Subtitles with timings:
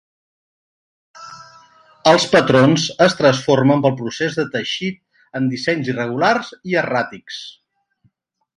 [2.11, 4.99] Els patrons es transformen pel procés de teixit
[5.41, 7.39] en dissenys irregulars i erràtics.